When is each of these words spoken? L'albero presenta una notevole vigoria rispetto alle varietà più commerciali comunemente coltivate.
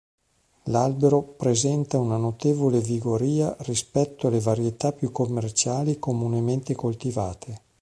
L'albero 0.63 1.21
presenta 1.21 1.99
una 1.99 2.17
notevole 2.17 2.79
vigoria 2.79 3.55
rispetto 3.59 4.25
alle 4.25 4.39
varietà 4.39 4.93
più 4.93 5.11
commerciali 5.11 5.99
comunemente 5.99 6.73
coltivate. 6.73 7.61